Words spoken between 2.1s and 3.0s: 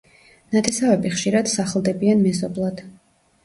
მეზობლად.